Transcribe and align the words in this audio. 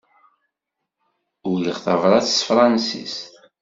Uriɣ 1.49 1.77
tabrat 1.83 2.25
s 2.29 2.33
tefransist. 2.37 3.23